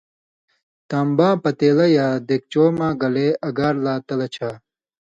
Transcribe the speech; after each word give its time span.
تان٘باں 0.89 1.35
پتېلہ 1.43 1.87
یا 1.97 2.07
دِگچو 2.27 2.65
مہ 2.77 2.87
گلے 3.01 3.27
اگار 3.47 3.75
لا 3.85 3.93
تلہۡ 4.07 4.31
چھا 4.35 4.49